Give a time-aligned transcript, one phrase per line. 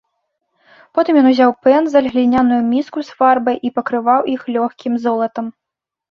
[0.97, 5.45] Потым ён узяў пэндзаль, гліняную міску з фарбай і пакрываў іх лёгкім золатам.